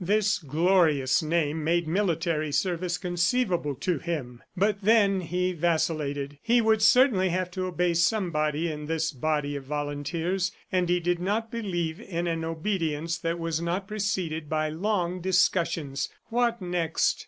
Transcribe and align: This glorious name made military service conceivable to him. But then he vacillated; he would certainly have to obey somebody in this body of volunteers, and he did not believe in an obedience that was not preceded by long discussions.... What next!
This 0.03 0.39
glorious 0.39 1.21
name 1.21 1.63
made 1.63 1.87
military 1.87 2.51
service 2.51 2.97
conceivable 2.97 3.75
to 3.75 3.99
him. 3.99 4.41
But 4.57 4.81
then 4.81 5.21
he 5.21 5.53
vacillated; 5.53 6.39
he 6.41 6.59
would 6.59 6.81
certainly 6.81 7.29
have 7.29 7.51
to 7.51 7.65
obey 7.67 7.93
somebody 7.93 8.71
in 8.71 8.87
this 8.87 9.11
body 9.11 9.55
of 9.55 9.65
volunteers, 9.65 10.51
and 10.71 10.89
he 10.89 10.99
did 10.99 11.19
not 11.19 11.51
believe 11.51 11.99
in 12.01 12.25
an 12.25 12.43
obedience 12.43 13.19
that 13.19 13.37
was 13.37 13.61
not 13.61 13.87
preceded 13.87 14.49
by 14.49 14.69
long 14.69 15.21
discussions.... 15.21 16.09
What 16.29 16.63
next! 16.63 17.19